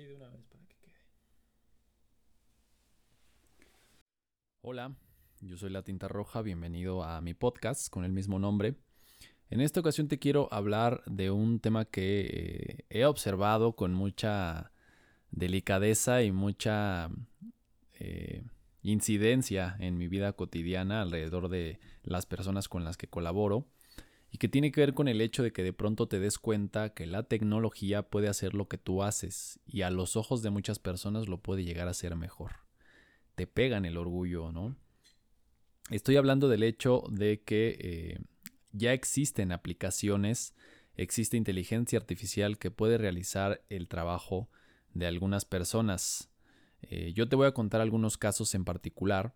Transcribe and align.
de 0.00 0.14
una 0.14 0.28
vez 0.28 0.46
para 0.46 0.64
que 0.64 0.76
quede. 0.76 0.94
Hola, 4.62 4.96
yo 5.40 5.58
soy 5.58 5.68
La 5.68 5.82
Tinta 5.82 6.08
Roja, 6.08 6.40
bienvenido 6.40 7.04
a 7.04 7.20
mi 7.20 7.34
podcast 7.34 7.90
con 7.90 8.04
el 8.04 8.12
mismo 8.12 8.38
nombre. 8.38 8.76
En 9.50 9.60
esta 9.60 9.80
ocasión 9.80 10.08
te 10.08 10.18
quiero 10.18 10.48
hablar 10.50 11.02
de 11.04 11.30
un 11.30 11.60
tema 11.60 11.84
que 11.84 12.20
eh, 12.20 12.84
he 12.88 13.04
observado 13.04 13.76
con 13.76 13.92
mucha 13.92 14.72
delicadeza 15.30 16.22
y 16.22 16.32
mucha 16.32 17.10
eh, 17.98 18.44
incidencia 18.82 19.76
en 19.78 19.98
mi 19.98 20.08
vida 20.08 20.32
cotidiana 20.32 21.02
alrededor 21.02 21.50
de 21.50 21.80
las 22.02 22.24
personas 22.24 22.66
con 22.68 22.82
las 22.82 22.96
que 22.96 23.08
colaboro 23.08 23.66
y 24.32 24.38
que 24.38 24.48
tiene 24.48 24.72
que 24.72 24.80
ver 24.80 24.94
con 24.94 25.08
el 25.08 25.20
hecho 25.20 25.42
de 25.42 25.52
que 25.52 25.62
de 25.62 25.74
pronto 25.74 26.08
te 26.08 26.18
des 26.18 26.38
cuenta 26.38 26.94
que 26.94 27.06
la 27.06 27.22
tecnología 27.24 28.08
puede 28.08 28.28
hacer 28.28 28.54
lo 28.54 28.66
que 28.66 28.78
tú 28.78 29.02
haces 29.02 29.60
y 29.66 29.82
a 29.82 29.90
los 29.90 30.16
ojos 30.16 30.42
de 30.42 30.48
muchas 30.48 30.78
personas 30.78 31.28
lo 31.28 31.42
puede 31.42 31.64
llegar 31.64 31.86
a 31.86 31.94
ser 31.94 32.16
mejor. 32.16 32.52
Te 33.34 33.46
pegan 33.46 33.84
el 33.84 33.98
orgullo, 33.98 34.50
¿no? 34.50 34.74
Estoy 35.90 36.16
hablando 36.16 36.48
del 36.48 36.62
hecho 36.62 37.04
de 37.10 37.42
que 37.42 37.76
eh, 37.78 38.18
ya 38.72 38.94
existen 38.94 39.52
aplicaciones, 39.52 40.54
existe 40.96 41.36
inteligencia 41.36 41.98
artificial 41.98 42.56
que 42.56 42.70
puede 42.70 42.96
realizar 42.96 43.62
el 43.68 43.86
trabajo 43.86 44.48
de 44.94 45.06
algunas 45.06 45.44
personas. 45.44 46.30
Eh, 46.80 47.12
yo 47.12 47.28
te 47.28 47.36
voy 47.36 47.48
a 47.48 47.52
contar 47.52 47.82
algunos 47.82 48.16
casos 48.16 48.54
en 48.54 48.64
particular 48.64 49.34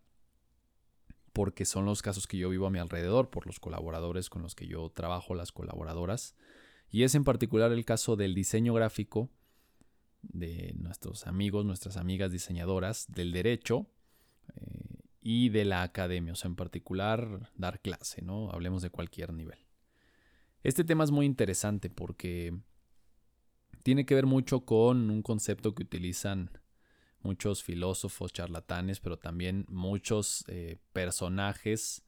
porque 1.37 1.67
son 1.67 1.85
los 1.85 2.01
casos 2.01 2.27
que 2.27 2.39
yo 2.39 2.49
vivo 2.49 2.67
a 2.67 2.71
mi 2.71 2.79
alrededor, 2.79 3.29
por 3.29 3.47
los 3.47 3.61
colaboradores 3.61 4.31
con 4.31 4.41
los 4.41 4.55
que 4.55 4.67
yo 4.67 4.89
trabajo, 4.89 5.35
las 5.35 5.53
colaboradoras. 5.53 6.35
Y 6.89 7.03
es 7.03 7.15
en 7.15 7.25
particular 7.25 7.73
el 7.73 7.85
caso 7.85 8.17
del 8.17 8.35
diseño 8.35 8.73
gráfico 8.73 9.29
de 10.23 10.73
nuestros 10.79 11.27
amigos, 11.27 11.67
nuestras 11.67 11.99
amigas 11.99 12.33
diseñadoras, 12.33 13.13
del 13.13 13.33
derecho 13.33 13.87
eh, 14.55 15.03
y 15.21 15.51
de 15.51 15.67
la 15.67 15.83
academia, 15.83 16.33
o 16.33 16.37
sea, 16.37 16.49
en 16.49 16.57
particular 16.57 17.51
dar 17.55 17.83
clase, 17.83 18.23
¿no? 18.23 18.51
Hablemos 18.51 18.81
de 18.81 18.89
cualquier 18.89 19.35
nivel. 19.35 19.59
Este 20.63 20.85
tema 20.85 21.05
es 21.05 21.11
muy 21.11 21.27
interesante 21.27 21.91
porque 21.91 22.59
tiene 23.83 24.07
que 24.07 24.15
ver 24.15 24.25
mucho 24.25 24.65
con 24.65 25.11
un 25.11 25.21
concepto 25.21 25.75
que 25.75 25.83
utilizan 25.83 26.51
muchos 27.27 27.65
filósofos, 27.65 28.33
charlatanes, 28.33 29.01
pero 29.01 29.19
también 29.19 29.67
muchos 29.69 30.45
eh, 30.47 30.79
personajes 30.93 32.05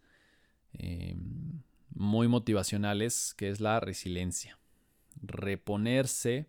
eh, 0.74 1.16
muy 1.90 2.28
motivacionales, 2.28 3.34
que 3.36 3.50
es 3.50 3.60
la 3.60 3.80
resiliencia. 3.80 4.58
Reponerse 5.20 6.46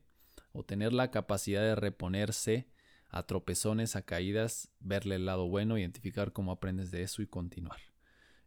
o 0.52 0.64
tener 0.64 0.94
la 0.94 1.10
capacidad 1.10 1.62
de 1.62 1.76
reponerse 1.76 2.68
a 3.10 3.24
tropezones, 3.24 3.96
a 3.96 4.04
caídas, 4.04 4.70
verle 4.80 5.16
el 5.16 5.26
lado 5.26 5.48
bueno, 5.48 5.78
identificar 5.78 6.32
cómo 6.32 6.52
aprendes 6.52 6.92
de 6.92 7.02
eso 7.02 7.24
y 7.24 7.28
continuar. 7.28 7.80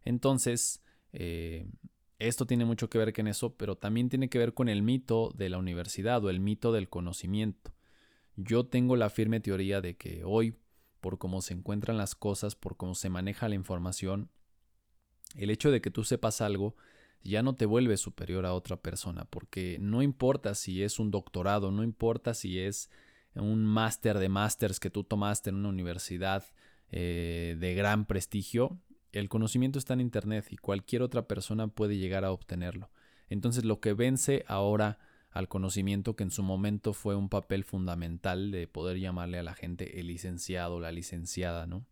Entonces, 0.05 0.81
eh, 1.11 1.67
esto 2.19 2.45
tiene 2.45 2.63
mucho 2.63 2.89
que 2.89 2.97
ver 2.97 3.13
con 3.13 3.27
eso, 3.27 3.55
pero 3.55 3.75
también 3.75 4.07
tiene 4.07 4.29
que 4.29 4.39
ver 4.39 4.53
con 4.53 4.69
el 4.69 4.81
mito 4.81 5.31
de 5.35 5.49
la 5.49 5.57
universidad 5.57 6.23
o 6.23 6.29
el 6.29 6.39
mito 6.39 6.71
del 6.71 6.87
conocimiento. 6.87 7.73
Yo 8.35 8.65
tengo 8.65 8.95
la 8.95 9.09
firme 9.09 9.39
teoría 9.39 9.81
de 9.81 9.95
que 9.95 10.23
hoy, 10.23 10.55
por 11.01 11.17
cómo 11.17 11.41
se 11.41 11.53
encuentran 11.53 11.97
las 11.97 12.15
cosas, 12.15 12.55
por 12.55 12.77
cómo 12.77 12.95
se 12.95 13.09
maneja 13.09 13.49
la 13.49 13.55
información, 13.55 14.29
el 15.35 15.49
hecho 15.49 15.71
de 15.71 15.81
que 15.81 15.91
tú 15.91 16.03
sepas 16.03 16.41
algo 16.41 16.75
ya 17.23 17.41
no 17.41 17.55
te 17.55 17.65
vuelve 17.65 17.97
superior 17.97 18.45
a 18.45 18.53
otra 18.53 18.81
persona, 18.81 19.25
porque 19.25 19.77
no 19.79 20.01
importa 20.01 20.55
si 20.55 20.83
es 20.83 20.99
un 20.99 21.09
doctorado, 21.09 21.71
no 21.71 21.83
importa 21.83 22.33
si 22.33 22.59
es 22.59 22.89
un 23.35 23.65
máster 23.65 24.19
de 24.19 24.29
másters 24.29 24.79
que 24.79 24.89
tú 24.89 25.03
tomaste 25.03 25.49
en 25.49 25.55
una 25.55 25.69
universidad 25.69 26.43
eh, 26.91 27.55
de 27.59 27.75
gran 27.75 28.05
prestigio, 28.05 28.77
el 29.13 29.29
conocimiento 29.29 29.79
está 29.79 29.93
en 29.93 30.01
Internet 30.01 30.47
y 30.49 30.57
cualquier 30.57 31.01
otra 31.01 31.27
persona 31.27 31.67
puede 31.67 31.97
llegar 31.97 32.25
a 32.25 32.31
obtenerlo. 32.31 32.91
Entonces 33.29 33.63
lo 33.63 33.79
que 33.79 33.93
vence 33.93 34.43
ahora 34.47 34.99
al 35.33 35.47
conocimiento 35.47 36.15
que 36.15 36.23
en 36.23 36.31
su 36.31 36.43
momento 36.43 36.93
fue 36.93 37.15
un 37.15 37.27
papel 37.27 37.63
fundamental 37.63 38.51
de 38.51 38.67
poder 38.67 38.99
llamarle 38.99 39.39
a 39.39 39.43
la 39.43 39.55
gente 39.55 39.99
el 39.99 40.07
licenciado, 40.07 40.79
la 40.79 40.91
licenciada, 40.91 41.65
¿no? 41.65 41.87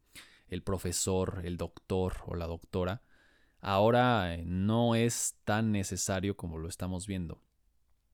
El 0.47 0.61
profesor, 0.61 1.41
el 1.43 1.57
doctor 1.57 2.17
o 2.27 2.35
la 2.35 2.45
doctora, 2.45 3.01
ahora 3.59 4.35
eh, 4.35 4.43
no 4.45 4.93
es 4.93 5.37
tan 5.43 5.71
necesario 5.71 6.37
como 6.37 6.59
lo 6.59 6.69
estamos 6.69 7.07
viendo. 7.07 7.41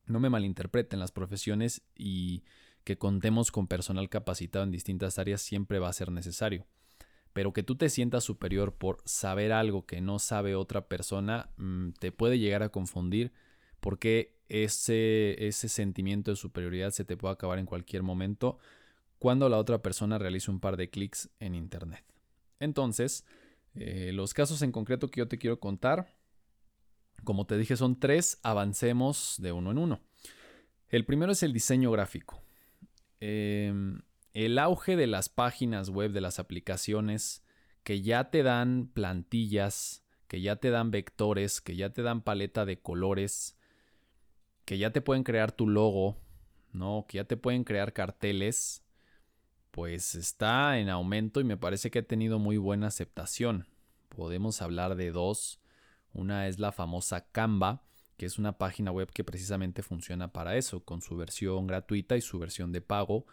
No 0.06 0.22
me 0.22 0.30
malinterpreten 0.30 1.00
las 1.00 1.12
profesiones 1.12 1.82
y 1.94 2.46
que 2.86 2.98
contemos 2.98 3.52
con 3.52 3.68
personal 3.68 4.08
capacitado 4.08 4.64
en 4.64 4.72
distintas 4.72 5.20
áreas 5.20 5.42
siempre 5.42 5.80
va 5.80 5.90
a 5.90 5.94
ser 5.94 6.10
necesario. 6.10 6.66
Pero 7.34 7.52
que 7.52 7.64
tú 7.64 7.76
te 7.76 7.90
sientas 7.90 8.24
superior 8.24 8.76
por 8.76 9.02
saber 9.04 9.52
algo 9.52 9.86
que 9.86 10.00
no 10.00 10.20
sabe 10.20 10.56
otra 10.56 10.88
persona 10.88 11.50
mm, 11.58 11.92
te 12.00 12.14
puede 12.14 12.40
llegar 12.40 12.64
a 12.64 12.70
confundir 12.70 13.34
porque 13.82 14.37
ese, 14.50 15.48
ese 15.48 15.70
sentimiento 15.70 16.32
de 16.32 16.38
superioridad 16.38 16.92
se 16.92 17.06
te 17.06 17.18
puede 17.18 17.34
acabar 17.34 17.60
en 17.60 17.66
cualquier 17.66 18.04
momento 18.04 18.58
cuando 19.20 19.50
la 19.50 19.58
otra 19.58 19.82
persona 19.82 20.18
realice 20.18 20.52
un 20.52 20.60
par 20.60 20.78
de 20.78 20.90
clics 20.90 21.30
en 21.40 21.56
Internet. 21.56 22.04
Entonces, 22.60 23.26
eh, 23.76 24.12
los 24.14 24.34
casos 24.34 24.62
en 24.62 24.72
concreto 24.72 25.10
que 25.10 25.20
yo 25.20 25.28
te 25.28 25.38
quiero 25.38 25.60
contar, 25.60 26.16
como 27.24 27.46
te 27.46 27.58
dije, 27.58 27.76
son 27.76 28.00
tres, 28.00 28.40
avancemos 28.44 29.36
de 29.40 29.52
uno 29.52 29.72
en 29.72 29.78
uno. 29.78 30.02
El 30.90 31.06
primero 31.06 31.32
es 31.32 31.44
el 31.44 31.52
diseño 31.52 31.92
gráfico. 31.92 32.42
Em, 33.20 34.02
el 34.34 34.60
auge 34.60 34.96
de 34.96 35.08
las 35.08 35.30
páginas 35.30 35.90
web, 35.90 36.12
de 36.12 36.22
las 36.22 36.40
aplicaciones 36.40 37.44
que 37.84 38.02
ya 38.02 38.30
te 38.30 38.44
dan 38.44 38.90
plantillas, 38.94 40.06
que 40.28 40.42
ya 40.42 40.58
te 40.58 40.70
dan 40.70 40.92
vectores, 40.92 41.62
que 41.62 41.76
ya 41.76 41.92
te 41.92 42.04
dan 42.04 42.22
paleta 42.22 42.66
de 42.66 42.80
colores, 42.80 43.57
que 44.68 44.78
ya 44.78 44.92
te 44.92 45.00
pueden 45.00 45.24
crear 45.24 45.54
tu 45.54 45.66
logo, 45.66 46.18
¿no? 46.74 47.06
Que 47.08 47.20
ya 47.20 47.24
te 47.24 47.38
pueden 47.38 47.64
crear 47.64 47.94
carteles, 47.94 48.84
pues 49.72 50.14
está 50.14 50.78
en 50.78 50.90
aumento 50.90 51.40
y 51.40 51.46
me 51.46 51.56
parece 51.56 51.90
que 51.90 52.00
ha 52.00 52.04
tenido 52.04 52.38
muy 52.38 52.58
buena 52.58 52.88
aceptación. 52.88 53.66
Podemos 54.10 54.62
hablar 54.62 54.98
de 54.98 55.14
dos. 55.14 55.62
Una 56.12 56.50
es 56.50 56.60
la 56.60 56.74
famosa 56.74 57.30
Canva, 57.32 57.82
que 58.18 58.26
es 58.26 58.40
una 58.40 58.58
página 58.58 58.92
web 58.92 59.10
que 59.10 59.24
precisamente 59.24 59.84
funciona 59.84 60.34
para 60.34 60.58
eso, 60.58 60.84
con 60.84 61.02
su 61.02 61.16
versión 61.16 61.66
gratuita 61.66 62.18
y 62.18 62.22
su 62.22 62.38
versión 62.38 62.74
de 62.74 62.82
pago. 62.82 63.26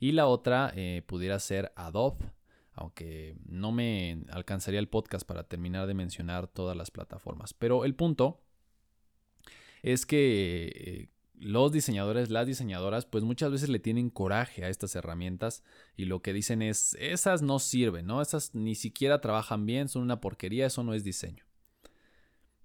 Y 0.00 0.10
la 0.10 0.26
otra 0.26 0.72
eh, 0.74 1.04
pudiera 1.06 1.38
ser 1.38 1.72
Adobe, 1.76 2.32
aunque 2.72 3.36
no 3.46 3.70
me 3.70 4.24
alcanzaría 4.30 4.80
el 4.80 4.88
podcast 4.88 5.24
para 5.24 5.44
terminar 5.44 5.86
de 5.86 5.94
mencionar 5.94 6.48
todas 6.48 6.76
las 6.76 6.90
plataformas. 6.90 7.54
Pero 7.54 7.84
el 7.84 7.94
punto 7.94 8.40
es 9.82 10.06
que 10.06 10.72
eh, 10.74 11.08
los 11.40 11.72
diseñadores, 11.72 12.30
las 12.30 12.46
diseñadoras, 12.46 13.06
pues 13.06 13.24
muchas 13.24 13.50
veces 13.50 13.68
le 13.68 13.78
tienen 13.78 14.10
coraje 14.10 14.64
a 14.64 14.68
estas 14.68 14.94
herramientas 14.94 15.64
y 15.96 16.04
lo 16.04 16.20
que 16.20 16.32
dicen 16.32 16.60
es, 16.62 16.96
esas 17.00 17.42
no 17.42 17.58
sirven, 17.58 18.06
¿no? 18.06 18.20
Esas 18.20 18.54
ni 18.54 18.74
siquiera 18.74 19.20
trabajan 19.20 19.64
bien, 19.64 19.88
son 19.88 20.02
una 20.02 20.20
porquería, 20.20 20.66
eso 20.66 20.84
no 20.84 20.92
es 20.92 21.02
diseño. 21.02 21.44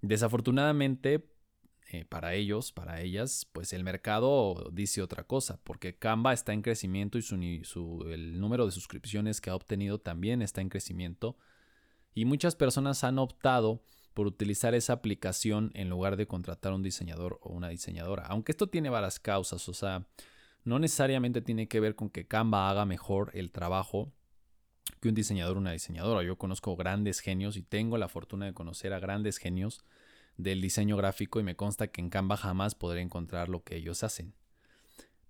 Desafortunadamente, 0.02 1.26
eh, 1.88 2.04
para 2.04 2.34
ellos, 2.34 2.72
para 2.72 3.00
ellas, 3.00 3.46
pues 3.52 3.72
el 3.72 3.82
mercado 3.82 4.70
dice 4.72 5.02
otra 5.02 5.24
cosa, 5.24 5.60
porque 5.64 5.96
Canva 5.96 6.32
está 6.32 6.52
en 6.52 6.62
crecimiento 6.62 7.16
y 7.16 7.22
su, 7.22 8.04
el 8.10 8.38
número 8.38 8.66
de 8.66 8.72
suscripciones 8.72 9.40
que 9.40 9.50
ha 9.50 9.54
obtenido 9.54 9.98
también 9.98 10.42
está 10.42 10.60
en 10.60 10.68
crecimiento. 10.68 11.38
Y 12.14 12.24
muchas 12.24 12.56
personas 12.56 13.04
han 13.04 13.18
optado 13.18 13.82
por 14.16 14.26
utilizar 14.26 14.74
esa 14.74 14.94
aplicación 14.94 15.70
en 15.74 15.90
lugar 15.90 16.16
de 16.16 16.26
contratar 16.26 16.72
un 16.72 16.82
diseñador 16.82 17.38
o 17.42 17.52
una 17.52 17.68
diseñadora. 17.68 18.24
Aunque 18.28 18.52
esto 18.52 18.66
tiene 18.66 18.88
varias 18.88 19.20
causas, 19.20 19.68
o 19.68 19.74
sea, 19.74 20.06
no 20.64 20.78
necesariamente 20.78 21.42
tiene 21.42 21.68
que 21.68 21.80
ver 21.80 21.94
con 21.94 22.08
que 22.08 22.26
Canva 22.26 22.70
haga 22.70 22.86
mejor 22.86 23.30
el 23.34 23.52
trabajo 23.52 24.10
que 25.02 25.10
un 25.10 25.14
diseñador 25.14 25.58
o 25.58 25.60
una 25.60 25.72
diseñadora. 25.72 26.22
Yo 26.22 26.38
conozco 26.38 26.76
grandes 26.76 27.20
genios 27.20 27.58
y 27.58 27.62
tengo 27.62 27.98
la 27.98 28.08
fortuna 28.08 28.46
de 28.46 28.54
conocer 28.54 28.94
a 28.94 29.00
grandes 29.00 29.36
genios 29.36 29.84
del 30.38 30.62
diseño 30.62 30.96
gráfico 30.96 31.38
y 31.38 31.42
me 31.42 31.54
consta 31.54 31.88
que 31.88 32.00
en 32.00 32.08
Canva 32.08 32.38
jamás 32.38 32.74
podré 32.74 33.02
encontrar 33.02 33.50
lo 33.50 33.64
que 33.64 33.76
ellos 33.76 34.02
hacen 34.02 34.32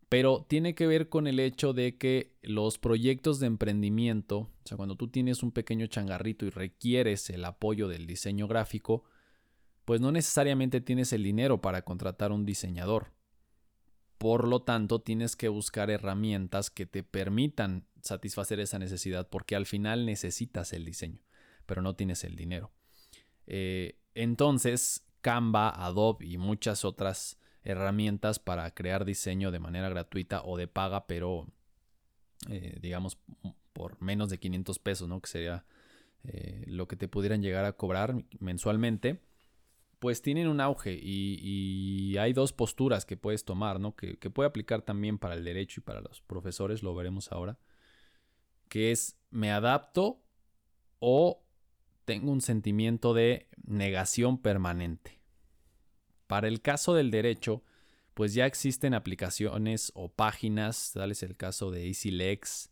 pero 0.09 0.47
tiene 0.49 0.75
que 0.75 0.87
ver 0.87 1.09
con 1.09 1.27
el 1.27 1.41
hecho 1.41 1.73
de 1.73 1.97
que 1.97 2.37
los 2.43 2.79
proyectos 2.79 3.41
de 3.41 3.49
emprendimiento, 3.49 4.39
o 4.39 4.51
sea, 4.65 4.77
cuando 4.77 4.97
tú 4.97 5.09
tienes 5.09 5.43
un 5.43 5.51
pequeño 5.51 5.87
changarrito 5.87 6.47
y 6.47 6.51
requieres 6.51 7.29
el 7.31 7.45
apoyo 7.45 7.89
del 7.89 8.07
diseño 8.07 8.47
gráfico, 8.47 9.05
pues 9.85 10.01
no 10.01 10.13
necesariamente 10.13 10.81
tienes 10.81 11.13
el 11.13 11.23
dinero 11.23 11.61
para 11.61 11.83
contratar 11.83 12.33
un 12.33 12.45
diseñador. 12.45 13.13
Por 14.19 14.49
lo 14.49 14.63
tanto, 14.63 15.01
tienes 15.01 15.37
que 15.37 15.49
buscar 15.49 15.91
herramientas 15.91 16.71
que 16.71 16.87
te 16.87 17.03
permitan 17.03 17.87
satisfacer 18.03 18.61
esa 18.61 18.79
necesidad, 18.79 19.29
porque 19.29 19.57
al 19.57 19.67
final 19.67 20.07
necesitas 20.07 20.73
el 20.73 20.85
diseño, 20.85 21.21
pero 21.67 21.83
no 21.83 21.97
tienes 21.97 22.25
el 22.25 22.37
dinero. 22.37 22.73
Eh, 23.47 23.99
entonces, 24.15 25.05
Canva, 25.21 25.69
Adobe 25.69 26.27
y 26.27 26.39
muchas 26.39 26.85
otras 26.85 27.39
herramientas 27.67 28.39
para 28.39 28.71
crear 28.73 29.05
diseño 29.05 29.51
de 29.51 29.59
manera 29.59 29.89
gratuita 29.89 30.43
o 30.45 30.57
de 30.57 30.69
paga, 30.69 31.07
pero 31.07 31.47
eh, 32.49 32.79
digamos, 32.81 33.19
por 33.73 34.01
menos 34.01 34.31
de 34.31 34.39
500 34.39 34.79
pesos, 34.79 35.09
¿no? 35.09 35.21
Que 35.21 35.29
sería 35.29 35.65
eh, 36.25 36.65
lo 36.67 36.87
que 36.87 36.97
te 36.97 37.09
pudieran 37.09 37.43
llegar 37.43 37.65
a 37.65 37.73
cobrar 37.73 38.25
mensualmente, 38.39 39.21
pues 39.99 40.23
tienen 40.23 40.49
un 40.49 40.61
auge 40.61 40.93
y, 40.93 42.17
hay 42.19 42.33
dos 42.33 42.53
posturas 42.53 43.05
que 43.05 43.17
puedes 43.17 43.45
tomar, 43.45 43.81
¿no? 43.81 43.97
Que, 43.97 44.17
que, 44.19 44.31
puede 44.31 44.49
aplicar 44.49 44.83
también 44.83 45.19
para 45.19 45.35
el 45.35 45.45
derecho 45.45 45.81
y 45.81 45.85
para 45.85 46.01
los 46.01 46.21
profesores, 46.23 46.83
lo 46.83 46.95
veremos 46.95 47.33
ahora, 47.33 47.59
que 48.69 48.93
es 48.93 49.19
me 49.31 49.51
adapto 49.51 50.23
o 50.99 51.43
tengo 52.05 52.31
un 52.31 52.41
sentimiento 52.41 53.13
de 53.13 53.49
negación 53.65 54.39
permanente. 54.39 55.16
Para 56.27 56.49
el 56.49 56.61
caso 56.61 56.95
del 56.95 57.11
derecho, 57.11 57.63
pues 58.15 58.35
ya 58.35 58.47
existen 58.47 58.95
aplicaciones 58.95 59.93
o 59.95 60.09
páginas, 60.09 60.93
tal 60.95 61.11
es 61.11 61.23
el 61.23 61.37
caso 61.37 61.71
de 61.71 61.87
EasyLex, 61.87 62.71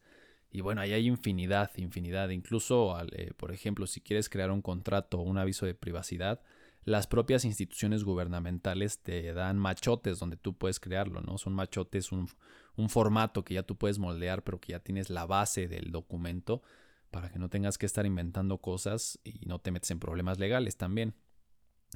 y 0.54 0.60
bueno, 0.60 0.82
ahí 0.82 0.92
hay 0.92 1.08
infinidad, 1.08 1.72
infinidad. 1.78 2.28
Incluso, 2.28 2.96
eh, 3.10 3.32
por 3.36 3.50
ejemplo, 3.50 3.88
si 3.88 4.00
quieres 4.00 4.28
crear 4.28 4.52
un 4.52 4.62
contrato 4.62 5.18
o 5.18 5.22
un 5.22 5.36
aviso 5.36 5.66
de 5.66 5.74
privacidad, 5.74 6.42
las 6.84 7.08
propias 7.08 7.44
instituciones 7.44 8.04
gubernamentales 8.04 9.00
te 9.02 9.32
dan 9.32 9.58
machotes 9.58 10.20
donde 10.20 10.36
tú 10.36 10.56
puedes 10.56 10.78
crearlo, 10.78 11.22
¿no? 11.22 11.38
Son 11.38 11.54
machotes, 11.54 12.12
un, 12.12 12.28
un 12.76 12.88
formato 12.88 13.44
que 13.44 13.54
ya 13.54 13.64
tú 13.64 13.76
puedes 13.76 13.98
moldear, 13.98 14.44
pero 14.44 14.60
que 14.60 14.72
ya 14.72 14.78
tienes 14.78 15.10
la 15.10 15.26
base 15.26 15.66
del 15.66 15.90
documento 15.90 16.62
para 17.10 17.30
que 17.30 17.40
no 17.40 17.48
tengas 17.48 17.76
que 17.76 17.86
estar 17.86 18.06
inventando 18.06 18.58
cosas 18.58 19.18
y 19.24 19.46
no 19.46 19.58
te 19.58 19.72
metes 19.72 19.90
en 19.90 19.98
problemas 19.98 20.38
legales 20.38 20.76
también, 20.76 21.14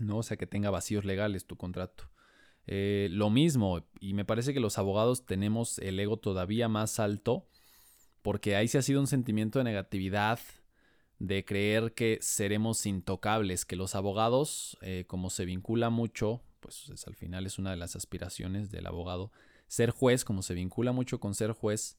¿no? 0.01 0.19
O 0.19 0.23
sea, 0.23 0.37
que 0.37 0.47
tenga 0.47 0.71
vacíos 0.71 1.05
legales 1.05 1.47
tu 1.47 1.57
contrato. 1.57 2.11
Eh, 2.67 3.09
lo 3.11 3.31
mismo, 3.31 3.87
y 3.99 4.13
me 4.13 4.25
parece 4.25 4.53
que 4.53 4.61
los 4.61 4.79
abogados 4.79 5.25
tenemos 5.25 5.79
el 5.79 5.99
ego 5.99 6.19
todavía 6.19 6.69
más 6.69 7.01
alto 7.01 7.49
porque 8.23 8.57
ahí 8.57 8.69
se 8.69 8.79
ha 8.79 8.83
sido 8.83 9.01
un 9.01 9.07
sentimiento 9.07 9.59
de 9.59 9.65
negatividad, 9.65 10.39
de 11.19 11.45
creer 11.45 11.95
que 11.95 12.19
seremos 12.21 12.85
intocables, 12.87 13.65
que 13.65 13.77
los 13.77 13.95
abogados, 13.95 14.77
eh, 14.83 15.05
como 15.07 15.31
se 15.31 15.45
vincula 15.45 15.91
mucho, 15.91 16.43
pues 16.61 16.93
al 17.07 17.15
final 17.15 17.47
es 17.47 17.59
una 17.59 17.71
de 17.71 17.77
las 17.77 17.97
aspiraciones 17.97 18.71
del 18.71 18.87
abogado, 18.87 19.33
ser 19.67 19.91
juez, 19.91 20.25
como 20.25 20.43
se 20.43 20.55
vincula 20.55 20.93
mucho 20.93 21.21
con 21.21 21.35
ser 21.35 21.53
juez, 21.53 21.99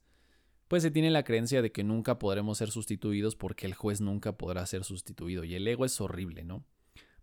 pues 0.67 0.83
se 0.83 0.91
tiene 0.91 1.09
la 1.09 1.23
creencia 1.23 1.61
de 1.61 1.71
que 1.71 1.83
nunca 1.83 2.19
podremos 2.19 2.59
ser 2.59 2.69
sustituidos 2.69 3.35
porque 3.35 3.65
el 3.65 3.73
juez 3.73 4.01
nunca 4.01 4.33
podrá 4.33 4.65
ser 4.67 4.83
sustituido 4.83 5.43
y 5.43 5.55
el 5.55 5.67
ego 5.67 5.83
es 5.83 5.99
horrible, 5.99 6.43
¿no? 6.43 6.63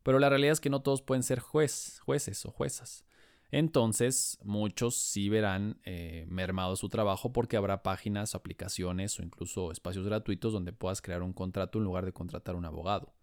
Pero 0.07 0.19
la 0.19 0.31
realidad 0.31 0.53
es 0.53 0.61
que 0.61 0.71
no 0.71 0.81
todos 0.81 1.03
pueden 1.03 1.23
ser 1.23 1.41
juez, 1.41 2.01
jueces 2.01 2.47
o 2.47 2.51
juezas 2.51 3.05
entonces 3.51 4.39
muchos 4.43 4.97
sí 4.97 5.29
verán 5.29 5.79
eh, 5.85 6.27
mermado 6.29 6.75
su 6.77 6.89
trabajo 6.89 7.33
porque 7.33 7.57
habrá 7.57 7.83
páginas, 7.83 8.35
aplicaciones 8.35 9.19
o 9.19 9.23
incluso 9.23 9.71
espacios 9.71 10.05
gratuitos 10.05 10.53
donde 10.53 10.73
puedas 10.73 11.01
crear 11.01 11.23
un 11.23 11.33
contrato 11.33 11.79
en 11.79 11.85
lugar 11.85 12.05
de 12.05 12.13
contratar 12.13 12.57
un 12.57 12.65
abogado. 12.65 13.15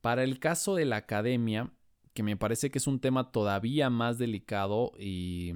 Para 0.00 0.22
el 0.22 0.38
caso 0.38 0.74
de 0.74 0.84
la 0.84 0.96
academia, 0.96 1.72
que 2.14 2.22
me 2.22 2.36
parece 2.36 2.70
que 2.70 2.78
es 2.78 2.86
un 2.86 3.00
tema 3.00 3.32
todavía 3.32 3.90
más 3.90 4.18
delicado 4.18 4.92
y, 4.98 5.54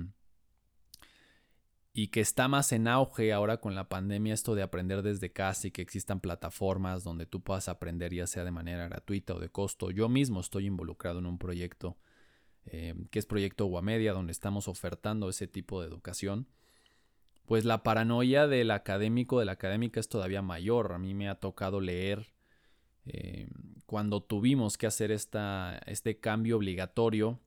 y 1.98 2.08
que 2.08 2.20
está 2.20 2.46
más 2.46 2.72
en 2.72 2.88
auge 2.88 3.32
ahora 3.32 3.56
con 3.56 3.74
la 3.74 3.88
pandemia, 3.88 4.34
esto 4.34 4.54
de 4.54 4.60
aprender 4.62 5.00
desde 5.00 5.32
casa 5.32 5.68
y 5.68 5.70
que 5.70 5.80
existan 5.80 6.20
plataformas 6.20 7.04
donde 7.04 7.24
tú 7.24 7.40
puedas 7.40 7.70
aprender 7.70 8.12
ya 8.12 8.26
sea 8.26 8.44
de 8.44 8.50
manera 8.50 8.86
gratuita 8.86 9.34
o 9.34 9.40
de 9.40 9.48
costo. 9.48 9.90
Yo 9.90 10.10
mismo 10.10 10.40
estoy 10.40 10.66
involucrado 10.66 11.20
en 11.20 11.26
un 11.26 11.38
proyecto 11.38 11.96
eh, 12.66 12.94
que 13.10 13.18
es 13.18 13.24
Proyecto 13.24 13.64
Guamedia, 13.64 14.12
donde 14.12 14.32
estamos 14.32 14.68
ofertando 14.68 15.30
ese 15.30 15.46
tipo 15.46 15.80
de 15.80 15.88
educación, 15.88 16.46
pues 17.46 17.64
la 17.64 17.82
paranoia 17.82 18.46
del 18.46 18.72
académico, 18.72 19.38
de 19.38 19.46
la 19.46 19.52
académica 19.52 19.98
es 19.98 20.10
todavía 20.10 20.42
mayor. 20.42 20.92
A 20.92 20.98
mí 20.98 21.14
me 21.14 21.30
ha 21.30 21.36
tocado 21.36 21.80
leer 21.80 22.26
eh, 23.06 23.48
cuando 23.86 24.22
tuvimos 24.22 24.76
que 24.76 24.86
hacer 24.86 25.10
esta, 25.10 25.80
este 25.86 26.20
cambio 26.20 26.58
obligatorio, 26.58 27.40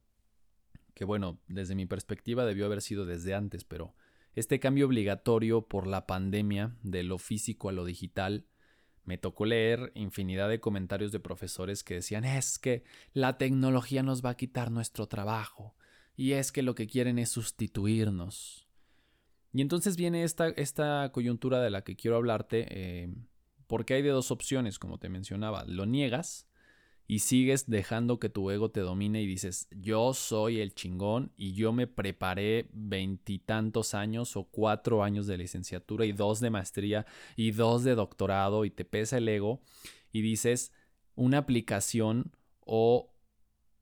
que 0.96 1.06
bueno, 1.06 1.38
desde 1.48 1.76
mi 1.76 1.86
perspectiva 1.86 2.46
debió 2.46 2.66
haber 2.66 2.82
sido 2.82 3.06
desde 3.06 3.36
antes, 3.36 3.64
pero 3.64 3.94
este 4.40 4.60
cambio 4.60 4.86
obligatorio 4.86 5.68
por 5.68 5.88
la 5.88 6.08
pandemia 6.08 6.76
de 6.84 7.04
lo 7.04 7.18
físico 7.18 7.70
a 7.70 7.72
lo 7.72 7.86
digital, 7.86 8.46
me 9.06 9.18
tocó 9.18 9.46
leer 9.46 9.92
infinidad 9.96 10.50
de 10.50 10.60
comentarios 10.60 11.12
de 11.12 11.20
profesores 11.20 11.84
que 11.84 11.96
decían 11.96 12.26
es 12.26 12.60
que 12.60 12.84
la 13.14 13.38
tecnología 13.38 14.04
nos 14.04 14.24
va 14.24 14.32
a 14.32 14.38
quitar 14.38 14.72
nuestro 14.72 15.08
trabajo 15.08 15.76
y 16.16 16.34
es 16.34 16.52
que 16.52 16.64
lo 16.64 16.76
que 16.76 16.88
quieren 16.88 17.18
es 17.18 17.30
sustituirnos. 17.30 18.68
Y 19.54 19.62
entonces 19.62 19.96
viene 19.96 20.24
esta, 20.24 20.50
esta 20.50 21.12
coyuntura 21.12 21.62
de 21.62 21.70
la 21.70 21.84
que 21.84 21.96
quiero 21.96 22.18
hablarte, 22.18 22.68
eh, 22.70 23.16
porque 23.68 23.94
hay 23.94 24.02
de 24.02 24.10
dos 24.10 24.30
opciones, 24.30 24.80
como 24.80 25.00
te 25.00 25.10
mencionaba. 25.10 25.64
Lo 25.66 25.86
niegas 25.86 26.49
y 27.10 27.20
sigues 27.20 27.68
dejando 27.68 28.20
que 28.20 28.30
tu 28.30 28.52
ego 28.52 28.70
te 28.70 28.82
domine 28.82 29.20
y 29.24 29.26
dices, 29.26 29.68
yo 29.72 30.14
soy 30.14 30.60
el 30.60 30.76
chingón 30.76 31.32
y 31.36 31.54
yo 31.54 31.74
me 31.74 31.88
preparé 31.88 32.70
veintitantos 32.72 33.96
años 33.96 34.38
o 34.38 34.44
cuatro 34.44 35.04
años 35.04 35.26
de 35.26 35.40
licenciatura 35.40 36.06
y 36.06 36.12
dos 36.12 36.40
de 36.40 36.52
maestría 36.52 37.08
y 37.36 37.50
dos 37.50 37.84
de 37.84 37.96
doctorado 37.96 38.64
y 38.64 38.70
te 38.70 38.86
pesa 38.86 39.18
el 39.18 39.28
ego 39.28 39.60
y 40.12 40.22
dices, 40.22 40.72
una 41.16 41.40
aplicación 41.40 42.32
o 42.60 43.12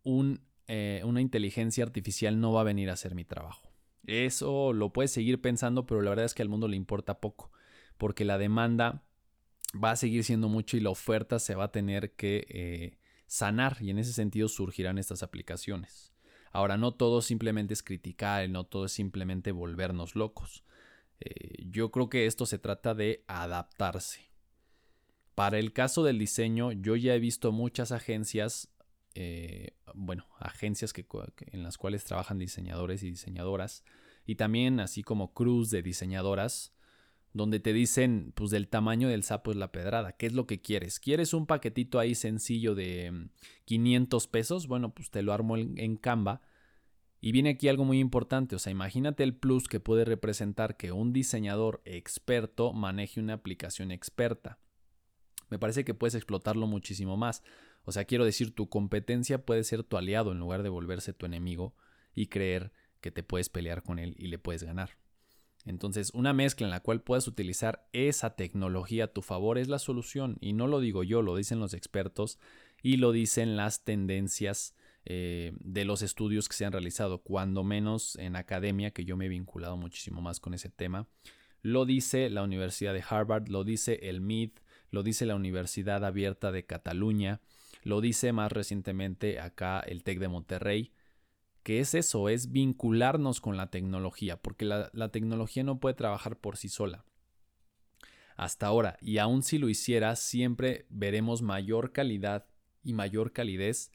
un, 0.04 0.40
eh, 0.68 1.02
una 1.04 1.20
inteligencia 1.20 1.84
artificial 1.84 2.40
no 2.40 2.54
va 2.54 2.62
a 2.62 2.64
venir 2.64 2.90
a 2.90 2.94
hacer 2.94 3.14
mi 3.14 3.26
trabajo. 3.26 3.70
Eso 4.06 4.72
lo 4.72 4.94
puedes 4.94 5.12
seguir 5.12 5.42
pensando, 5.42 5.86
pero 5.86 6.02
la 6.02 6.12
verdad 6.12 6.28
es 6.28 6.34
que 6.34 6.44
al 6.44 6.50
mundo 6.50 6.70
le 6.70 6.78
importa 6.78 7.20
poco, 7.20 7.52
porque 7.98 8.24
la 8.24 8.38
demanda 8.38 9.04
va 9.76 9.92
a 9.92 9.98
seguir 9.98 10.24
siendo 10.24 10.48
mucho 10.48 10.78
y 10.78 10.80
la 10.80 10.92
oferta 10.92 11.40
se 11.40 11.56
va 11.56 11.66
a 11.66 11.72
tener 11.74 12.14
que... 12.14 12.46
Eh, 12.48 12.98
sanar 13.28 13.78
y 13.82 13.92
en 13.92 14.00
ese 14.00 14.14
sentido 14.14 14.48
surgirán 14.48 14.98
estas 14.98 15.22
aplicaciones. 15.22 16.14
Ahora, 16.52 16.78
no 16.78 16.94
todo 16.94 17.22
simplemente 17.22 17.74
es 17.74 17.84
criticar, 17.84 18.50
no 18.50 18.64
todo 18.64 18.86
es 18.86 18.92
simplemente 18.94 19.52
volvernos 19.52 20.16
locos. 20.16 20.64
Eh, 21.20 21.66
yo 21.66 21.92
creo 21.92 22.10
que 22.10 22.26
esto 22.26 22.46
se 22.46 22.58
trata 22.58 22.96
de 22.96 23.24
adaptarse. 23.28 24.32
Para 25.36 25.60
el 25.60 25.72
caso 25.72 26.04
del 26.04 26.18
diseño, 26.18 26.72
yo 26.72 26.96
ya 26.96 27.14
he 27.14 27.20
visto 27.20 27.52
muchas 27.52 27.92
agencias, 27.92 28.70
eh, 29.14 29.76
bueno, 29.94 30.26
agencias 30.40 30.94
que, 30.94 31.06
en 31.52 31.62
las 31.62 31.78
cuales 31.78 32.06
trabajan 32.06 32.40
diseñadores 32.40 33.04
y 33.04 33.12
diseñadoras, 33.12 33.84
y 34.26 34.36
también 34.36 34.80
así 34.80 35.04
como 35.04 35.34
cruz 35.34 35.70
de 35.70 35.84
diseñadoras, 35.84 36.74
donde 37.38 37.60
te 37.60 37.72
dicen, 37.72 38.34
pues 38.36 38.52
del 38.52 38.68
tamaño 38.68 39.08
del 39.08 39.24
sapo 39.24 39.52
es 39.52 39.58
la 39.58 39.72
pedrada, 39.72 40.14
¿qué 40.14 40.26
es 40.26 40.34
lo 40.34 40.48
que 40.48 40.60
quieres? 40.60 41.00
¿Quieres 41.00 41.34
un 41.34 41.46
paquetito 41.46 42.00
ahí 42.00 42.16
sencillo 42.16 42.76
de 42.76 43.30
500 43.66 44.28
mm, 44.28 44.32
pesos? 44.32 44.68
Bueno, 44.68 44.94
pues 44.94 45.10
te 45.10 45.22
lo 45.22 45.34
armo 45.34 45.56
en, 45.58 45.98
Canva. 45.98 46.42
Y 47.22 47.32
viene 47.32 47.52
aquí 47.52 47.68
algo 47.68 47.86
muy 47.86 48.00
importante, 48.00 48.56
o 48.56 48.60
sea, 48.60 48.72
imagínate 48.72 49.24
el 49.24 49.36
plus 49.36 49.68
que 49.68 49.80
puede 49.80 50.06
representar 50.06 50.78
que 50.78 50.92
un 50.92 51.14
diseñador 51.14 51.82
experto 51.86 52.74
maneje 52.74 53.20
una 53.20 53.34
aplicación 53.34 53.92
experta. 53.92 54.60
Me 55.50 55.58
parece 55.58 55.84
que 55.84 55.94
puedes 55.94 56.14
explotarlo 56.14 56.68
muchísimo 56.68 57.18
más. 57.18 57.42
O 57.86 57.92
sea, 57.92 58.06
quiero 58.06 58.26
decir, 58.26 58.54
tu 58.54 58.70
competencia 58.70 59.46
puede 59.46 59.64
ser 59.64 59.84
tu 59.84 59.98
aliado 59.98 60.32
en 60.32 60.40
lugar 60.40 60.62
de 60.62 60.70
volverse 60.70 61.14
tu 61.14 61.26
enemigo 61.26 61.74
y 62.14 62.28
creer 62.28 62.72
que 63.02 63.12
te 63.12 63.24
puedes 63.24 63.50
pelear 63.50 63.82
con 63.82 63.98
él 63.98 64.16
y 64.20 64.28
le 64.28 64.40
puedes 64.40 64.64
ganar. 64.64 64.98
Entonces, 65.68 66.12
una 66.14 66.32
mezcla 66.32 66.66
en 66.66 66.72
la 66.72 66.80
cual 66.80 67.02
puedas 67.02 67.28
utilizar 67.28 67.88
esa 67.92 68.36
tecnología 68.36 69.06
a 69.06 69.08
tu 69.08 69.22
favor 69.22 69.58
es 69.58 69.68
la 69.68 69.80
solución. 69.80 70.38
Y 70.40 70.54
no 70.54 70.66
lo 70.66 70.80
digo 70.80 71.04
yo, 71.04 71.22
lo 71.22 71.36
dicen 71.36 71.60
los 71.60 71.74
expertos 71.74 72.40
y 72.82 72.98
lo 72.98 73.12
dicen 73.12 73.58
las 73.58 73.84
tendencias 73.84 74.76
eh, 75.04 75.52
de 75.60 75.84
los 75.84 76.02
estudios 76.02 76.48
que 76.48 76.56
se 76.56 76.66
han 76.66 76.72
realizado, 76.72 77.22
cuando 77.22 77.66
menos 77.66 78.16
en 78.16 78.38
academia, 78.38 78.92
que 78.92 79.04
yo 79.04 79.18
me 79.18 79.26
he 79.26 79.30
vinculado 79.30 79.76
muchísimo 79.76 80.22
más 80.22 80.40
con 80.40 80.54
ese 80.54 80.70
tema. 80.70 81.08
Lo 81.62 81.86
dice 81.86 82.30
la 82.30 82.44
Universidad 82.44 82.94
de 82.94 83.04
Harvard, 83.08 83.50
lo 83.50 83.66
dice 83.66 84.00
el 84.04 84.22
MIT, 84.22 84.60
lo 84.90 85.04
dice 85.04 85.26
la 85.26 85.36
Universidad 85.36 86.06
Abierta 86.06 86.54
de 86.54 86.66
Cataluña, 86.66 87.42
lo 87.84 88.00
dice 88.00 88.32
más 88.32 88.54
recientemente 88.54 89.42
acá 89.42 89.82
el 89.82 90.04
TEC 90.04 90.20
de 90.20 90.28
Monterrey 90.30 90.92
que 91.68 91.82
es 91.82 91.96
eso, 91.96 92.30
es 92.30 92.54
vincularnos 92.54 93.42
con 93.42 93.58
la 93.58 93.70
tecnología, 93.70 94.42
porque 94.42 94.64
la, 94.64 95.10
tecnología 95.12 95.66
no 95.66 95.82
puede 95.82 95.96
trabajar 95.96 96.38
por 96.38 96.56
sí 96.56 96.70
sola. 96.70 97.04
Hasta 98.38 98.68
ahora, 98.68 98.98
y 99.02 99.18
aun 99.18 99.44
si 99.44 99.58
lo 99.58 99.68
hiciera, 99.68 100.16
siempre 100.16 100.86
veremos 100.90 101.42
mayor 101.42 101.92
calidad 101.92 102.46
y 102.86 102.94
mayor 102.94 103.34
calidez 103.34 103.92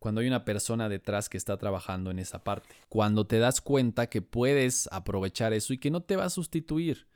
cuando 0.00 0.20
hay 0.20 0.26
una 0.26 0.44
persona 0.44 0.88
detrás 0.88 1.28
que 1.28 1.36
está 1.36 1.56
trabajando 1.58 2.10
en 2.10 2.18
esa 2.18 2.42
parte. 2.42 2.74
Cuando 2.88 3.24
te 3.24 3.38
das 3.38 3.60
cuenta 3.60 4.08
que 4.08 4.20
puedes 4.20 4.88
aprovechar 4.90 5.52
eso 5.52 5.72
y 5.72 5.78
que 5.78 5.92
no 5.92 6.02
te 6.02 6.16
va 6.16 6.24
a 6.24 6.28
sustituir, 6.28 7.06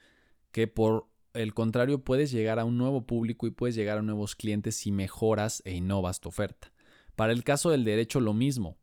que 0.52 0.68
por 0.68 1.08
el 1.34 1.52
contrario 1.52 2.04
puedes 2.04 2.30
llegar 2.30 2.60
a 2.60 2.64
un 2.64 2.78
nuevo 2.78 3.08
público 3.08 3.48
y 3.48 3.50
puedes 3.50 3.74
llegar 3.74 3.98
a 3.98 4.02
nuevos 4.02 4.36
clientes 4.36 4.76
si 4.76 4.92
mejoras 4.92 5.62
e 5.64 5.74
innovas 5.74 6.20
tu 6.20 6.28
oferta. 6.28 6.70
Para 7.16 7.32
el 7.32 7.42
caso 7.42 7.70
del 7.70 7.82
derecho 7.82 8.20
lo 8.20 8.34
mismo. 8.34 8.78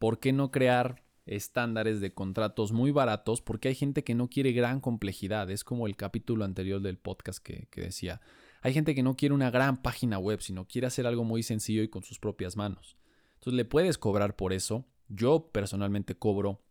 ¿Por 0.00 0.18
qué 0.18 0.32
no 0.32 0.50
crear 0.50 1.04
estándares 1.26 2.00
de 2.00 2.12
contratos 2.12 2.72
muy 2.72 2.90
baratos 2.90 3.40
porque 3.40 3.68
hay 3.68 3.76
gente 3.76 4.02
que 4.02 4.16
no 4.16 4.28
quiere 4.28 4.52
gran 4.52 4.80
complejidad. 4.80 5.48
Es 5.50 5.62
como 5.62 5.86
el 5.86 5.94
capítulo 5.94 6.44
anterior 6.44 6.80
del 6.80 6.98
podcast 6.98 7.38
que, 7.38 7.68
decía. 7.76 8.20
Hay 8.62 8.74
gente 8.74 8.94
que 8.96 9.04
no 9.04 9.16
quiere 9.16 9.34
una 9.34 9.50
gran 9.50 9.80
página 9.80 10.18
web, 10.18 10.40
sino 10.42 10.66
quiere 10.66 10.88
hacer 10.88 11.06
algo 11.06 11.22
muy 11.22 11.44
sencillo 11.44 11.82
y 11.82 11.88
con 11.88 12.02
sus 12.02 12.18
propias 12.18 12.56
manos. 12.56 12.96
Entonces 13.34 13.54
le 13.54 13.64
puedes 13.64 13.96
cobrar 13.96 14.34
por 14.34 14.52
eso. 14.52 14.86
Yo 15.08 15.50
personalmente 15.52 16.16
cobro 16.16 16.62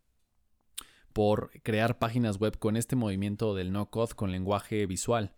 por 1.14 1.52
crear 1.64 1.98
páginas 2.00 2.38
web 2.38 2.60
con 2.60 2.76
este 2.76 2.96
movimiento 2.96 3.56
del 3.56 3.72
no-code 3.72 4.14
con 4.14 4.32
lenguaje 4.32 4.86
visual. 4.86 5.36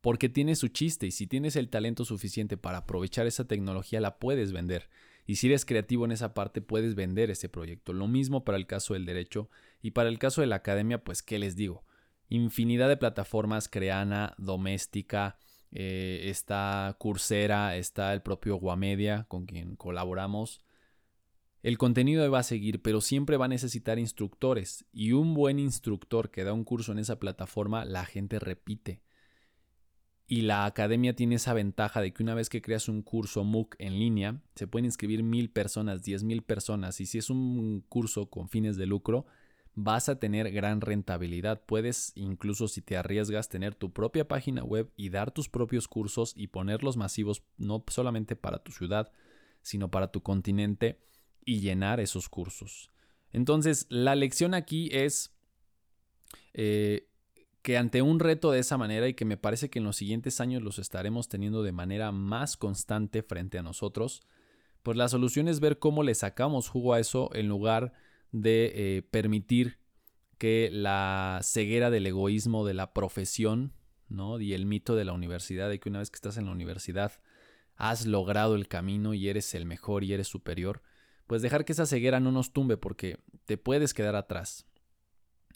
Porque 0.00 0.28
tiene 0.30 0.56
su 0.56 0.68
chiste 0.68 1.06
y 1.06 1.10
si 1.10 1.26
tienes 1.26 1.56
el 1.56 1.68
talento 1.68 2.04
suficiente 2.04 2.56
para 2.56 2.78
aprovechar 2.78 3.26
esa 3.26 3.46
tecnología 3.46 4.00
la 4.00 4.18
puedes 4.18 4.52
vender. 4.52 4.88
Y 5.26 5.36
si 5.36 5.46
eres 5.46 5.64
creativo 5.64 6.04
en 6.04 6.12
esa 6.12 6.34
parte 6.34 6.60
puedes 6.60 6.94
vender 6.94 7.30
ese 7.30 7.48
proyecto. 7.48 7.92
Lo 7.92 8.08
mismo 8.08 8.44
para 8.44 8.58
el 8.58 8.66
caso 8.66 8.94
del 8.94 9.06
derecho 9.06 9.50
y 9.80 9.92
para 9.92 10.08
el 10.08 10.18
caso 10.18 10.40
de 10.40 10.46
la 10.46 10.56
academia, 10.56 11.04
pues 11.04 11.22
¿qué 11.22 11.38
les 11.38 11.56
digo? 11.56 11.84
Infinidad 12.28 12.88
de 12.88 12.96
plataformas, 12.96 13.68
Creana, 13.68 14.34
Doméstica, 14.38 15.36
eh, 15.70 16.28
está 16.28 16.96
Coursera, 16.98 17.76
está 17.76 18.12
el 18.12 18.22
propio 18.22 18.56
Guamedia 18.56 19.24
con 19.28 19.46
quien 19.46 19.76
colaboramos. 19.76 20.60
El 21.62 21.78
contenido 21.78 22.28
va 22.30 22.40
a 22.40 22.44
seguir, 22.44 22.82
pero 22.82 23.00
siempre 23.00 23.36
va 23.36 23.44
a 23.44 23.48
necesitar 23.48 23.98
instructores 23.98 24.84
y 24.92 25.12
un 25.12 25.32
buen 25.34 25.58
instructor 25.60 26.30
que 26.30 26.42
da 26.42 26.52
un 26.52 26.64
curso 26.64 26.90
en 26.90 26.98
esa 26.98 27.20
plataforma, 27.20 27.84
la 27.84 28.04
gente 28.04 28.40
repite. 28.40 29.02
Y 30.32 30.40
la 30.40 30.64
academia 30.64 31.14
tiene 31.14 31.34
esa 31.34 31.52
ventaja 31.52 32.00
de 32.00 32.14
que 32.14 32.22
una 32.22 32.34
vez 32.34 32.48
que 32.48 32.62
creas 32.62 32.88
un 32.88 33.02
curso 33.02 33.44
MOOC 33.44 33.76
en 33.78 33.98
línea, 33.98 34.40
se 34.54 34.66
pueden 34.66 34.86
inscribir 34.86 35.22
mil 35.22 35.50
personas, 35.50 36.04
diez 36.04 36.22
mil 36.22 36.40
personas. 36.40 37.02
Y 37.02 37.04
si 37.04 37.18
es 37.18 37.28
un 37.28 37.84
curso 37.86 38.30
con 38.30 38.48
fines 38.48 38.78
de 38.78 38.86
lucro, 38.86 39.26
vas 39.74 40.08
a 40.08 40.18
tener 40.18 40.50
gran 40.50 40.80
rentabilidad. 40.80 41.60
Puedes 41.66 42.12
incluso 42.14 42.66
si 42.66 42.80
te 42.80 42.96
arriesgas 42.96 43.50
tener 43.50 43.74
tu 43.74 43.92
propia 43.92 44.26
página 44.26 44.64
web 44.64 44.90
y 44.96 45.10
dar 45.10 45.32
tus 45.32 45.50
propios 45.50 45.86
cursos 45.86 46.32
y 46.34 46.46
ponerlos 46.46 46.96
masivos 46.96 47.42
no 47.58 47.84
solamente 47.88 48.34
para 48.34 48.62
tu 48.62 48.72
ciudad, 48.72 49.12
sino 49.60 49.90
para 49.90 50.12
tu 50.12 50.22
continente 50.22 50.98
y 51.44 51.60
llenar 51.60 52.00
esos 52.00 52.30
cursos. 52.30 52.90
Entonces, 53.32 53.84
la 53.90 54.14
lección 54.14 54.54
aquí 54.54 54.88
es 54.92 55.36
eh, 56.54 57.06
que 57.62 57.78
ante 57.78 58.02
un 58.02 58.18
reto 58.18 58.50
de 58.50 58.58
esa 58.58 58.76
manera 58.76 59.08
y 59.08 59.14
que 59.14 59.24
me 59.24 59.36
parece 59.36 59.70
que 59.70 59.78
en 59.78 59.84
los 59.84 59.96
siguientes 59.96 60.40
años 60.40 60.62
los 60.62 60.78
estaremos 60.78 61.28
teniendo 61.28 61.62
de 61.62 61.72
manera 61.72 62.10
más 62.10 62.56
constante 62.56 63.22
frente 63.22 63.58
a 63.58 63.62
nosotros, 63.62 64.22
pues 64.82 64.96
la 64.96 65.08
solución 65.08 65.46
es 65.48 65.60
ver 65.60 65.78
cómo 65.78 66.02
le 66.02 66.14
sacamos 66.14 66.68
jugo 66.68 66.92
a 66.92 67.00
eso 67.00 67.30
en 67.34 67.48
lugar 67.48 67.92
de 68.32 68.72
eh, 68.74 69.02
permitir 69.02 69.78
que 70.38 70.70
la 70.72 71.38
ceguera 71.44 71.90
del 71.90 72.06
egoísmo 72.06 72.66
de 72.66 72.74
la 72.74 72.92
profesión 72.92 73.72
¿no? 74.08 74.40
y 74.40 74.54
el 74.54 74.66
mito 74.66 74.96
de 74.96 75.04
la 75.04 75.12
universidad, 75.12 75.68
de 75.68 75.78
que 75.78 75.88
una 75.88 76.00
vez 76.00 76.10
que 76.10 76.16
estás 76.16 76.36
en 76.36 76.46
la 76.46 76.52
universidad 76.52 77.12
has 77.76 78.06
logrado 78.06 78.56
el 78.56 78.66
camino 78.66 79.14
y 79.14 79.28
eres 79.28 79.54
el 79.54 79.66
mejor 79.66 80.02
y 80.02 80.12
eres 80.12 80.26
superior, 80.26 80.82
pues 81.28 81.42
dejar 81.42 81.64
que 81.64 81.72
esa 81.72 81.86
ceguera 81.86 82.18
no 82.18 82.32
nos 82.32 82.52
tumbe 82.52 82.76
porque 82.76 83.18
te 83.44 83.56
puedes 83.56 83.94
quedar 83.94 84.16
atrás. 84.16 84.66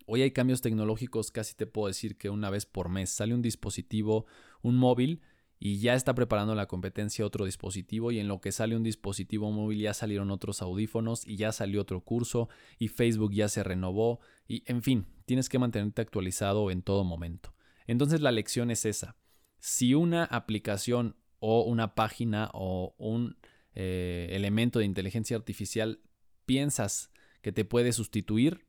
Hoy 0.06 0.22
hay 0.22 0.30
cambios 0.30 0.60
tecnológicos, 0.60 1.30
casi 1.30 1.54
te 1.54 1.66
puedo 1.66 1.88
decir 1.88 2.16
que 2.16 2.30
una 2.30 2.48
vez 2.48 2.64
por 2.64 2.88
mes 2.88 3.10
sale 3.10 3.34
un 3.34 3.42
dispositivo, 3.42 4.26
un 4.62 4.76
móvil, 4.76 5.20
y 5.58 5.78
ya 5.78 5.94
está 5.94 6.14
preparando 6.14 6.54
la 6.54 6.66
competencia 6.66 7.24
otro 7.24 7.44
dispositivo 7.44 8.12
y 8.12 8.18
en 8.18 8.28
lo 8.28 8.40
que 8.40 8.52
sale 8.52 8.76
un 8.76 8.82
dispositivo 8.82 9.50
móvil 9.50 9.80
ya 9.80 9.94
salieron 9.94 10.30
otros 10.30 10.60
audífonos 10.62 11.26
y 11.26 11.36
ya 11.36 11.50
salió 11.52 11.80
otro 11.80 12.02
curso 12.02 12.48
y 12.78 12.88
Facebook 12.88 13.32
ya 13.32 13.48
se 13.48 13.62
renovó 13.62 14.20
y 14.46 14.62
en 14.66 14.82
fin, 14.82 15.06
tienes 15.24 15.48
que 15.48 15.58
mantenerte 15.58 16.02
actualizado 16.02 16.70
en 16.70 16.82
todo 16.82 17.04
momento. 17.04 17.54
Entonces 17.86 18.20
la 18.20 18.32
lección 18.32 18.70
es 18.70 18.84
esa. 18.84 19.16
Si 19.58 19.94
una 19.94 20.24
aplicación 20.24 21.16
o 21.38 21.62
una 21.62 21.94
página 21.94 22.50
o 22.52 22.94
un 22.98 23.38
eh, 23.74 24.28
elemento 24.32 24.78
de 24.78 24.84
inteligencia 24.84 25.36
artificial 25.36 26.00
piensas 26.44 27.10
que 27.40 27.52
te 27.52 27.64
puede 27.64 27.92
sustituir, 27.92 28.66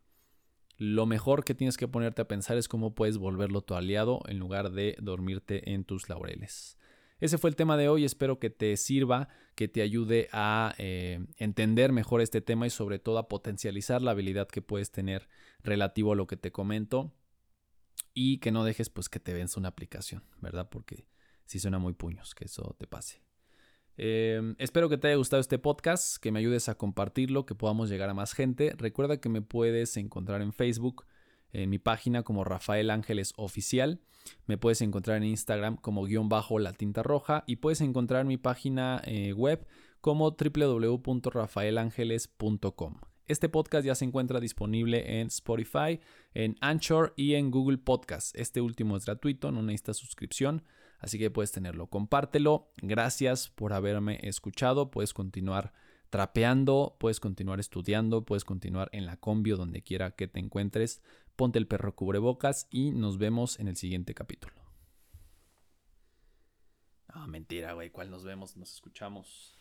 lo 0.78 1.06
mejor 1.06 1.44
que 1.44 1.56
tienes 1.56 1.78
que 1.78 1.88
ponerte 1.88 2.22
a 2.22 2.28
pensar 2.28 2.58
es 2.58 2.68
cómo 2.68 2.94
puedes 2.94 3.18
volverlo 3.18 3.62
tu 3.62 3.74
aliado 3.74 4.22
en 4.28 4.38
lugar 4.38 4.72
de 4.72 4.96
dormirte 5.00 5.74
en 5.74 5.84
tus 5.84 6.08
laureles. 6.08 6.78
Ese 7.20 7.40
fue 7.40 7.50
el 7.50 7.56
tema 7.56 7.78
de 7.78 7.90
hoy, 7.90 8.06
espero 8.06 8.40
que 8.40 8.52
te 8.52 8.78
sirva, 8.78 9.28
que 9.56 9.68
te 9.68 9.82
ayude 9.82 10.30
a 10.32 10.76
eh, 10.78 11.26
entender 11.38 11.92
mejor 11.92 12.22
este 12.22 12.42
tema 12.42 12.68
y 12.68 12.70
sobre 12.70 13.00
todo 13.00 13.18
a 13.18 13.28
potencializar 13.28 14.04
la 14.04 14.12
habilidad 14.12 14.48
que 14.48 14.62
puedes 14.62 14.92
tener 14.92 15.28
relativo 15.64 16.14
a 16.14 16.16
lo 16.16 16.28
que 16.28 16.38
te 16.38 16.52
comento 16.52 17.12
y 18.14 18.38
que 18.38 18.52
no 18.52 18.64
dejes 18.64 18.90
pues 18.90 19.10
que 19.10 19.20
te 19.20 19.34
venza 19.34 19.60
una 19.60 19.70
aplicación, 19.70 20.24
¿verdad? 20.42 20.70
Porque 20.70 21.08
si 21.46 21.60
suena 21.60 21.80
muy 21.80 21.94
puños 21.94 22.36
que 22.36 22.46
eso 22.46 22.76
te 22.78 22.86
pase. 22.86 23.27
Em, 23.98 24.56
espero 24.60 24.90
que 24.90 24.98
te 24.98 25.08
haya 25.08 25.18
gustado 25.18 25.42
este 25.42 25.58
podcast, 25.58 26.18
que 26.18 26.32
me 26.32 26.40
ayudes 26.40 26.70
a 26.70 26.76
compartirlo, 26.76 27.46
que 27.46 27.56
podamos 27.56 27.90
llegar 27.90 28.10
a 28.10 28.14
más 28.14 28.34
gente. 28.34 28.74
Recuerda 28.78 29.20
que 29.20 29.30
me 29.30 29.42
puedes 29.42 29.98
encontrar 29.98 30.42
en 30.42 30.54
Facebook, 30.54 31.06
en 31.52 31.70
mi 31.70 31.80
página 31.80 32.24
como 32.24 32.44
Rafael 32.44 32.92
Ángeles 32.92 33.34
Oficial. 33.38 34.02
Me 34.46 34.58
puedes 34.58 34.82
encontrar 34.82 35.18
en 35.18 35.24
Instagram 35.24 35.78
como 35.78 36.04
guion 36.04 36.28
bajo 36.30 36.60
la 36.60 36.74
tinta 36.74 37.02
roja 37.02 37.44
y 37.48 37.56
puedes 37.58 37.82
encontrar 37.82 38.26
mi 38.26 38.38
página 38.38 39.02
eh, 39.06 39.34
web 39.34 39.66
como 40.02 40.32
www.rafaelangeles.com. 40.32 43.17
Este 43.28 43.50
podcast 43.50 43.86
ya 43.86 43.94
se 43.94 44.06
encuentra 44.06 44.40
disponible 44.40 45.20
en 45.20 45.28
Spotify, 45.28 46.00
en 46.34 46.56
Anchor 46.62 47.14
y 47.18 47.34
en 47.34 47.52
Google 47.52 47.78
Podcast. 47.78 48.34
Este 48.38 48.62
último 48.62 48.96
es 48.96 49.06
gratuito, 49.06 49.52
no 49.52 49.62
necesita 49.62 49.94
suscripción. 49.94 50.64
Así 51.00 51.20
que 51.20 51.30
puedes 51.30 51.52
tenerlo. 51.52 51.88
Compártelo. 51.88 52.72
Gracias 52.78 53.50
por 53.50 53.74
haberme 53.74 54.20
escuchado. 54.24 54.92
Puedes 54.92 55.14
continuar 55.14 55.74
trapeando, 56.10 56.96
puedes 57.00 57.20
continuar 57.20 57.60
estudiando, 57.60 58.24
puedes 58.24 58.46
continuar 58.46 58.90
en 58.94 59.06
la 59.06 59.18
combio 59.18 59.58
donde 59.58 59.82
quiera 59.84 60.12
que 60.12 60.30
te 60.30 60.40
encuentres. 60.40 61.02
Ponte 61.36 61.60
el 61.60 61.68
perro 61.68 61.96
cubrebocas 61.96 62.68
y 62.72 62.92
nos 62.92 63.18
vemos 63.18 63.60
en 63.60 63.68
el 63.68 63.76
siguiente 63.76 64.14
capítulo. 64.14 64.56
Ah, 67.10 67.28
mentira, 67.28 67.74
güey. 67.74 67.90
¿Cuál 67.90 68.10
nos 68.10 68.24
vemos? 68.24 68.56
Nos 68.56 68.74
escuchamos. 68.74 69.57